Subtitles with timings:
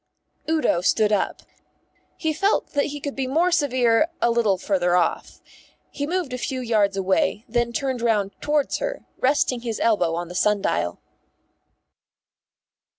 [0.49, 1.43] Udo stood up.
[2.17, 5.41] He felt that he could be more severe a little farther off.
[5.91, 10.15] He moved a few yards away, and then turned round towards her, resting his elbow
[10.15, 10.99] on the sundial.